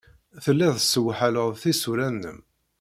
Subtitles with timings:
[0.43, 2.39] Telliḍ tessewḥaleḍ tisura-nnem.